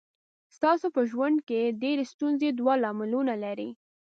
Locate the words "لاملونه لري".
2.83-3.69